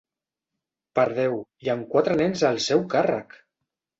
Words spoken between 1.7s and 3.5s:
amb quatre nens al seu càrrec!